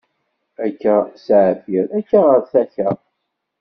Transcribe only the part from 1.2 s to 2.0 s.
s aɛfir,